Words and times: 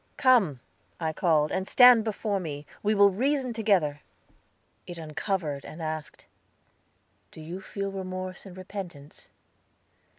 "Come," 0.17 0.61
I 0.99 1.13
called, 1.13 1.51
"and 1.51 1.67
stand 1.67 2.03
before 2.03 2.39
me; 2.39 2.65
we 2.81 2.95
will 2.95 3.11
reason 3.11 3.53
together." 3.53 4.01
It 4.87 4.97
uncovered, 4.97 5.63
and 5.63 5.79
asked: 5.79 6.25
"Do 7.29 7.39
you 7.39 7.61
feel 7.61 7.91
remorse 7.91 8.47
and 8.47 8.57
repentance?" 8.57 9.29